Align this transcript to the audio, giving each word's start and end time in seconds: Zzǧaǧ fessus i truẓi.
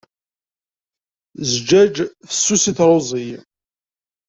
Zzǧaǧ 1.49 1.95
fessus 2.31 2.63
i 2.71 2.73
truẓi. 2.77 3.29